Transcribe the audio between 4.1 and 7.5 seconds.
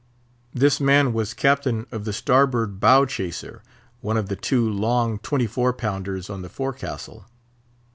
of the two long twenty four pounders on the forecastle.